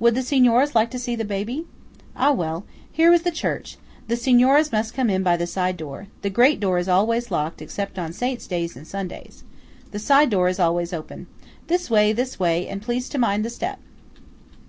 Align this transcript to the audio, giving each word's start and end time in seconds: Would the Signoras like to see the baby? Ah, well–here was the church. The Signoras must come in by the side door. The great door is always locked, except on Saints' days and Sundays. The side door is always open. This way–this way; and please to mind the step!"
Would 0.00 0.16
the 0.16 0.22
Signoras 0.24 0.74
like 0.74 0.90
to 0.90 0.98
see 0.98 1.14
the 1.14 1.24
baby? 1.24 1.64
Ah, 2.16 2.32
well–here 2.32 3.08
was 3.08 3.22
the 3.22 3.30
church. 3.30 3.76
The 4.08 4.16
Signoras 4.16 4.72
must 4.72 4.94
come 4.94 5.08
in 5.08 5.22
by 5.22 5.36
the 5.36 5.46
side 5.46 5.76
door. 5.76 6.08
The 6.22 6.28
great 6.28 6.58
door 6.58 6.78
is 6.78 6.88
always 6.88 7.30
locked, 7.30 7.62
except 7.62 7.96
on 7.96 8.12
Saints' 8.12 8.48
days 8.48 8.74
and 8.76 8.84
Sundays. 8.84 9.44
The 9.92 10.00
side 10.00 10.28
door 10.28 10.48
is 10.48 10.58
always 10.58 10.92
open. 10.92 11.28
This 11.68 11.88
way–this 11.88 12.40
way; 12.40 12.66
and 12.66 12.82
please 12.82 13.08
to 13.10 13.18
mind 13.18 13.44
the 13.44 13.48
step!" 13.48 13.78